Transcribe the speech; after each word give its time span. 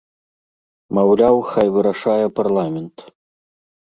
Маўляў, 0.97 1.35
хай 1.51 1.67
вырашае 1.75 2.25
парламент. 2.39 2.97